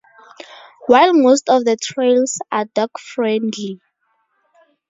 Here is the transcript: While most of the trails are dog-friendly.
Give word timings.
While 0.87 1.13
most 1.13 1.47
of 1.47 1.63
the 1.63 1.77
trails 1.79 2.39
are 2.51 2.65
dog-friendly. 2.65 3.81